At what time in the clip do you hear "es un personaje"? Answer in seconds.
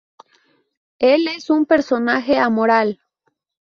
1.27-2.39